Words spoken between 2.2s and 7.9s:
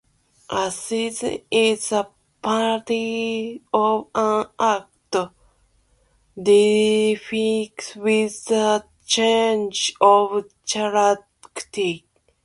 part of an act defined